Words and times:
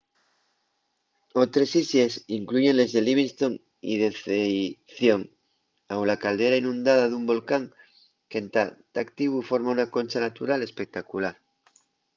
otres 1.43 1.71
islles 1.81 2.13
incluyen 2.39 2.77
les 2.77 2.91
de 2.93 3.01
livingston 3.07 3.53
y 3.91 3.93
deceición 4.05 5.19
au 5.93 6.01
la 6.09 6.17
caldera 6.23 6.61
inundada 6.63 7.03
d’un 7.07 7.27
volcán 7.31 7.63
qu’entá 8.29 8.63
ta 8.91 8.99
activu 9.05 9.37
forma 9.49 9.73
una 9.75 9.91
concha 9.95 10.19
natural 10.27 10.59
espectacular 10.63 11.35